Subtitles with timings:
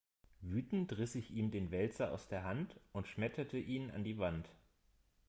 [0.41, 4.49] Wütend riss ich ihm den Wälzer aus der Hand und schmetterte ihn an die Wand.